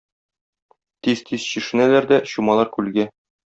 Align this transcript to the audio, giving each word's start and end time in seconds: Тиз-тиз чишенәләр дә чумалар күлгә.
Тиз-тиз 1.03 1.47
чишенәләр 1.51 2.11
дә 2.15 2.21
чумалар 2.33 2.77
күлгә. 2.77 3.11